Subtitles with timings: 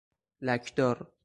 [0.41, 1.07] لکدار